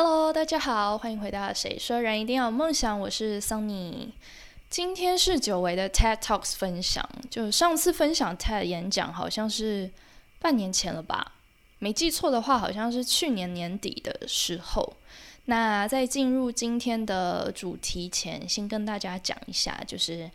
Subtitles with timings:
[0.00, 4.10] Hello，大家好，欢迎回到《谁说人一定要有梦想》，我是 Sunny。
[4.70, 9.90] 今天是久违的 TED Talks 分享，就上次分享 TED 演讲好像是
[10.38, 11.32] 半年前了吧，
[11.80, 14.94] 没记错的话，好像是去年年底的时候。
[15.46, 20.30] 那在进入今天的主题前，先跟大家讲一下，就是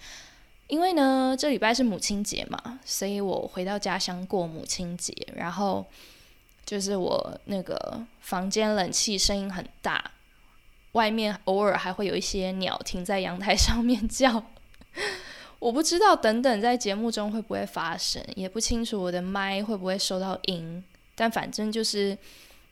[0.67, 5.85] 因为呢，这礼拜是母亲节嘛，所以我回到家乡过母亲节，然后。
[6.65, 10.11] 就是我那个房间冷气声音很大，
[10.93, 14.43] 外面偶尔还会有一些鸟停在阳台上面叫，
[15.59, 20.83] 我不知道等等在节目中会不会发生，也不清楚我的麦会不会收到音，
[21.15, 22.17] 但反正就是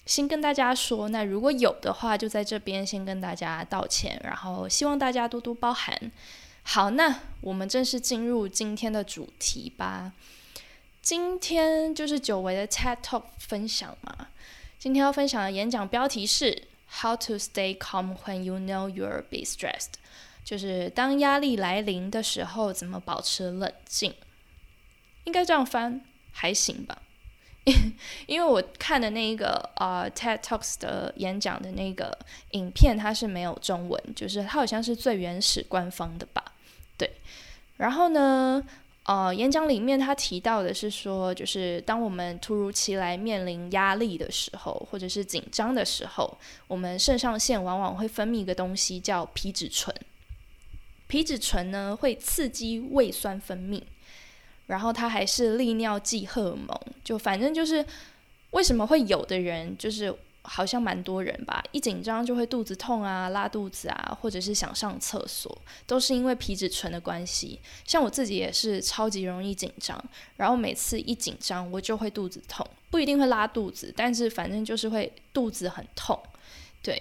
[0.05, 6.11] 先跟大家说，那如果有的话，就在这边先跟大家道歉，然后希望大家多多包涵。
[6.63, 10.11] 好，那我们正式进入今天的主题吧。
[11.01, 14.27] 今天就是久违的 TED Talk 分享嘛。
[14.77, 16.67] 今天要分享的演讲标题是
[17.01, 19.93] How to Stay Calm When You Know You're Be Stressed，
[20.45, 24.13] 就是当压力来临的时候，怎么保持冷静？
[25.23, 27.01] 应该这样翻还行吧。
[28.27, 32.15] 因为我看的那一个呃 TED Talks 的演讲的那个
[32.51, 36.53] 影片，它是没有中文，就是它好像是最原始官方的吧。
[36.95, 37.11] 对，
[37.77, 38.63] 然后呢？
[39.03, 49.93] 呃，演讲里面他提到的是说，就是当我们突如其来面临压力的时候，或者是紧张的时候，我们肾上腺往往会分泌一个东西叫皮质醇。
[51.07, 53.81] 皮质醇呢会刺激胃酸分泌，
[54.67, 56.79] 然后它还是利尿剂荷尔蒙。
[57.03, 57.85] 就反正就是
[58.51, 60.15] 为什么会有的人就是。
[60.43, 67.59] 好像蛮多人吧，一紧张就会肚子痛啊、拉肚子啊，或者是想上厕所，都是因为皮质醇的关系。
[67.85, 70.03] 像我自己也是超级容易紧张，
[70.37, 76.19] 然后每次一紧张我就会肚子痛，不一定会拉肚子，但是反正就是会肚子很痛。
[76.81, 76.99] 对，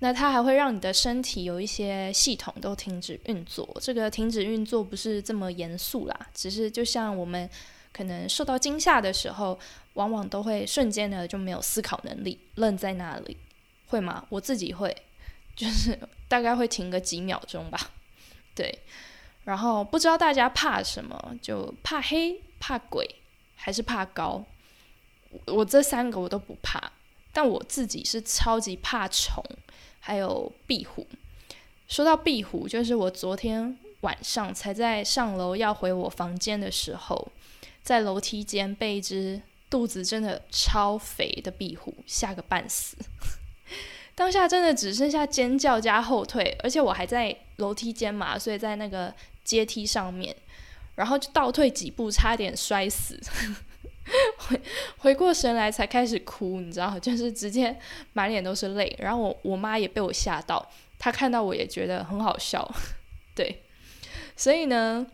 [0.00, 3.66] 那它还会让你的身体有一些系统都停止运作。
[3.80, 7.48] 这个停止运作不是这么严肃啦，只是就像我们。
[7.96, 9.56] 可能受到惊吓的时候，
[9.92, 13.36] 往往都会瞬间的就没有思考能力，愣在那里，
[13.86, 14.26] 会吗？
[14.28, 14.94] 我自己会，
[15.54, 15.96] 就是
[16.26, 17.92] 大概会停个几秒钟吧。
[18.52, 18.80] 对，
[19.44, 23.08] 然后不知道大家怕什么，就怕黑、怕鬼，
[23.54, 24.44] 还是怕高？
[25.46, 26.90] 我这三个我都不怕，
[27.32, 29.40] 但我自己是超级怕虫，
[30.00, 31.06] 还有壁虎。
[31.86, 37.30] 说到壁虎，就是我昨天晚上才在上楼要回我房间的时候。
[37.84, 42.96] 在楼梯间被一只肚子真的超肥的壁虎吓个半死，
[44.16, 49.12] 当下真的只剩下尖叫加后退，而且我还在楼梯间嘛，所以在那个
[49.44, 50.34] 阶梯上面，
[50.94, 53.20] 然后就倒退几步，差点摔死。
[54.36, 54.60] 回
[54.98, 57.78] 回过神来才开始哭，你知道， 就是直接
[58.14, 58.96] 满脸都是泪。
[58.98, 62.66] 然后我我妈也被我吓到，她看到我也觉得很好笑，
[63.34, 63.62] 对，
[64.36, 65.06] 所以呢。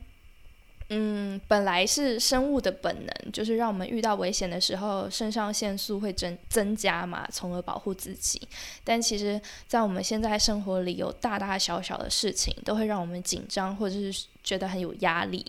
[0.93, 8.43] 嗯，本来是生物的本能，就是让我们遇到危险的时候，肾上腺素会增增加嘛，从而保护自己。
[8.83, 15.47] 但其实，在我们现在生活里，有大大小小的事情都会让我们紧张，或者是觉得很有压力。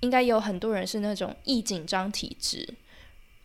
[0.00, 2.68] 应该有很多人是那种易紧张体质。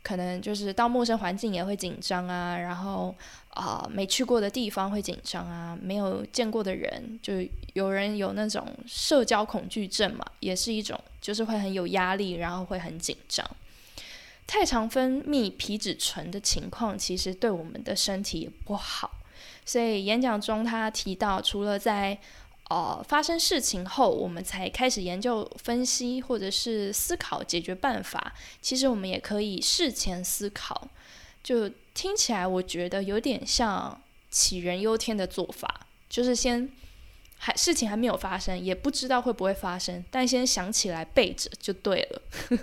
[0.06, 3.16] 可能就是到陌生环境也会紧张啊，然后
[3.50, 7.34] 啊没去过的地方会紧张啊，没有见过的人，就
[7.74, 13.44] 有人有那种社交恐惧症嘛，也是一种，就是会很有压力，然后会很紧张。
[14.46, 19.10] 太常分泌皮质醇的情况，其实对我们的身体也不好。
[19.66, 22.16] 所以演讲中他提到，除了在
[22.70, 28.34] 呃，发生事情后，我们才开始研究、分析，或者是思考解决办法。
[28.60, 30.90] 其实我们也可以事前思考，
[31.44, 36.68] 就听起来我觉得有点像杞人忧天的做法，就是先
[37.38, 42.22] 还事情还没有发生，也不知道会不会发生，但先想起来备着就对了。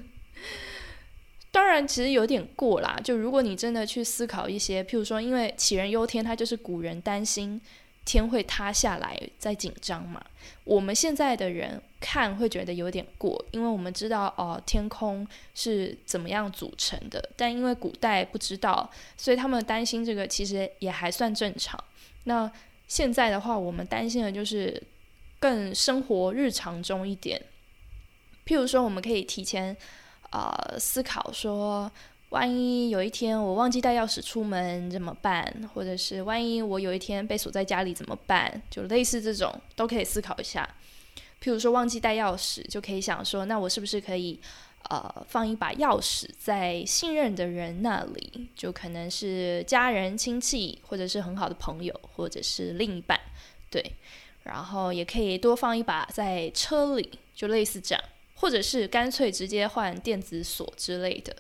[1.53, 2.99] 当然，其实有点过啦。
[3.05, 7.61] 就如果你真的去思考一些，譬如说，因为杞人忧天，它就是古人担心。
[8.05, 10.21] 天会塌下来，在紧张嘛？
[10.65, 17.31] 我们现在的人看会觉得有点过，因为我们知道哦，天空是怎么样组成的。
[17.37, 21.83] 但因为古代不知道，所以他们担心这个其实也还算正常。
[22.25, 22.51] 那
[22.89, 24.83] 现在的话，我们担心的就是
[25.39, 27.41] 更生活日常中一点，
[28.45, 29.77] 譬如说，我们可以提前
[30.31, 31.91] 啊思考说。
[32.33, 35.71] 万一有一天我忘记带钥匙出门怎么办？
[35.75, 38.63] 或者是万一我有一天被锁在家里怎么办？
[38.71, 40.67] 就类似这种都可以思考一下。
[41.43, 44.41] 譬如说忘记带钥匙，就可以想说，那我是不是可以
[44.89, 53.21] 呃，放一把钥匙在信任的人那里，就可能是家人、亲戚，或者是很好的朋友，或者是另一半，
[53.71, 53.85] 对。
[54.45, 58.03] 然后也可以多放一把在车里，就类似这样，
[58.37, 61.37] 或者是干脆直接换电子锁之类的。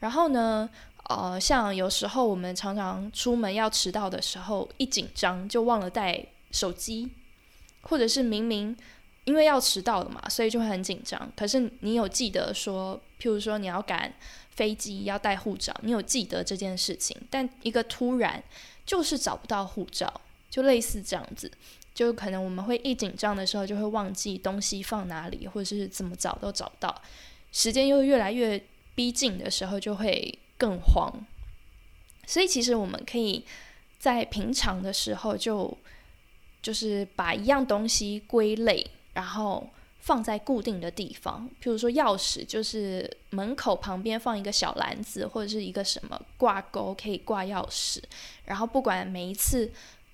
[0.00, 0.68] 然后呢，
[1.08, 7.08] 呃，像有时候我们常常出门要迟到的时候，一紧张就忘了带手机，
[7.82, 8.76] 或者是明明。
[9.24, 11.30] 因为要迟到了嘛，所以就会很紧张。
[11.36, 14.12] 可是你有记得说，譬如说你要赶
[14.50, 18.42] 飞机要带护照，你有记得这件事情，但一个突然
[18.84, 21.52] 就是找不到护照，就类似这样子，
[21.94, 27.02] 就可能我们会一紧张的时候就会忘记东西放哪里，或者是怎么找都找不到。
[27.52, 28.60] 时间又越来越
[29.00, 31.10] 逼近的时候，就会更慌。
[32.26, 33.42] 所以其实我们可以
[33.98, 35.74] 在平常的时候就
[36.60, 38.86] 就是把一样东西归类。
[39.14, 39.68] 然后
[40.00, 48.02] 放在固定的地方，譬如说钥匙，就是门口旁边放一个小篮子，或者是一个什么挂钩可以挂钥匙。
[48.44, 49.72] 然后不管每一次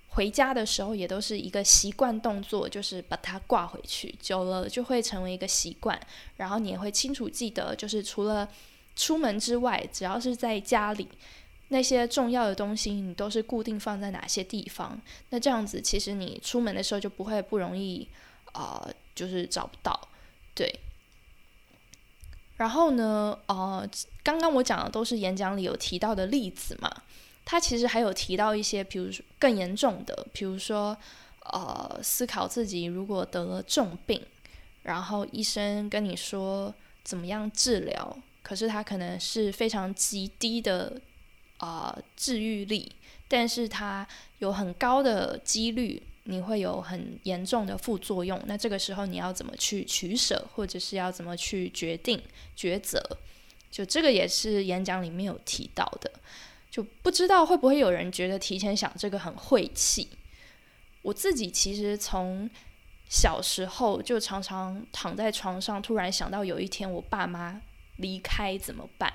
[0.08, 4.14] 回家的时候，也都是一个习惯动作，就是把它挂回去。
[4.20, 6.00] 久了就会成为一个习惯，
[6.36, 8.48] 然后你也会清楚记得，就是除了
[8.96, 11.06] 出门之外，只要是在家里
[11.69, 15.00] 那些重要的东西，你都是固定放在哪些地方。
[15.31, 18.08] 那这样子，其实你出门的时候就不会不容易。
[18.52, 20.08] 啊，就是找不到，
[20.54, 20.81] 对。
[22.56, 23.87] 然后呢，呃，
[24.22, 26.90] 刚刚我讲的都是演讲里有提到的例子嘛。
[27.44, 30.96] 他其实还有提到一些，比如说更严重的，比如说，
[31.52, 34.25] 呃，思考自己如果得了重病，
[34.84, 38.16] 然后医生跟你说怎么样治疗，
[38.46, 41.00] 可是它可能是非常极低的
[41.56, 42.93] 啊治愈力，
[43.26, 44.06] 但是它
[44.38, 46.00] 有很高的几率。
[46.28, 52.20] 你会有很严重的副作用，那这个时候你要怎么去取舍，或者是要怎么去决定
[52.56, 53.00] 抉择？
[53.70, 56.10] 就这个也是演讲里面有提到的，
[56.69, 60.08] 就不知道会不会有人觉得提前想这个很晦气。
[61.02, 62.50] 我自己其实从
[63.08, 67.62] 小时候就常常躺在床上，突然想到有一天我爸妈
[67.96, 69.12] 离开怎么办，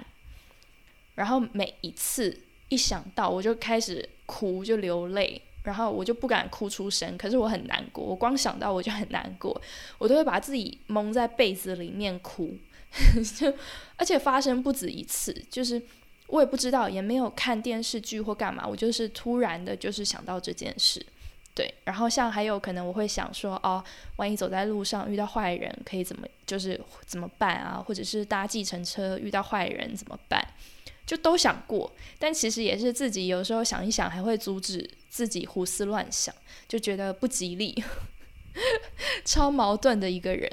[1.16, 5.42] 然后每一次一想到我就开始哭，就流泪。
[5.64, 9.62] 然后我就不敢哭出声，可是我很难过，我光想到我就很难过，
[10.00, 12.58] 我都会把自己蒙在被子里面哭，
[13.38, 13.54] 就
[13.96, 15.80] 而且发生不止一次，就是
[16.26, 21.06] 我也不知道，也没有看电视剧或干嘛，我就是突然的，就是想到这件事，
[21.54, 23.84] 对，然后像还有可能我会想说，哦，
[24.16, 27.84] 万一走在路上遇到坏人，可以怎么就是怎么办啊？
[27.86, 30.42] 或者是搭计程车遇到坏人怎么办？
[31.06, 36.34] 就都想过，但其实也是自己有时候想一想，还会阻止自己胡思乱想，
[36.70, 37.84] 就觉得不吉利，
[39.26, 40.50] 超矛盾的一个人。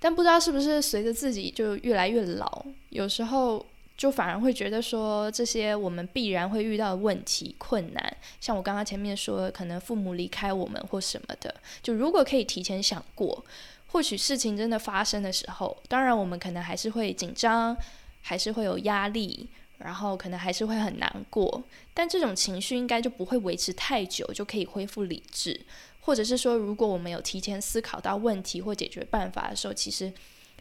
[0.00, 3.66] 但不知道是不是随着自己就越来越老，有时候
[3.98, 13.44] 就反而会觉得说，这些我们必然会遇到的问题、困难，像我刚刚前面说，可能父母离开我们或什么的，就如果可以提前想过，
[13.88, 17.76] 或许事情真的发生的时候，当然我们可能还是会紧张。
[18.20, 19.48] 还是会有压力，
[19.78, 21.62] 然后可能还是会很难过，
[21.94, 25.58] 但这种情绪应该就不会维持太久，就可以恢复理智。
[26.00, 30.12] 或者是说，如果我们有提前思考到问题或解决办法的时候，其实，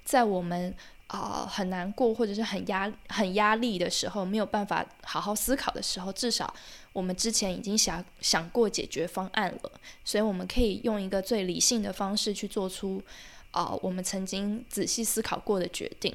[0.05, 0.73] 在我们
[1.07, 6.53] 啊很难过或者是很压很压力的时候，没有办法好好思考的时候，至少
[6.93, 9.71] 我们之前已经想想过解决方案了，
[10.03, 13.01] 所以我们可以用一个最理性的方式去做出
[13.51, 16.13] 啊我们曾经仔细思考过的决定。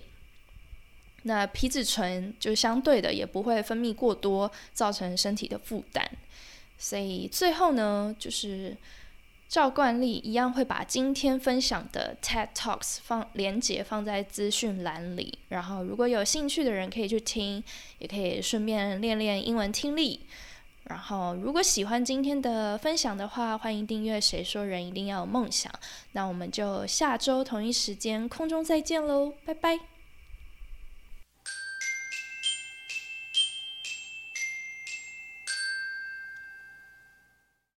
[1.24, 6.04] 那皮质醇就相对的也不会分泌过多，造成身体的负担。
[6.76, 8.76] 所以最后呢，就是
[9.52, 17.62] 照惯例一样会把今天分享的 TED Talks 放连接放在资讯栏里，然后如果有兴趣的人可以去听，
[17.98, 20.20] 也可以顺便练练英文听力。
[20.84, 24.18] 然后如果喜欢今天的分享的话，欢迎订阅。
[24.18, 25.70] 谁说人一定要有梦想？
[26.12, 29.91] 那我们就下周同一时间空中再见喽，拜拜。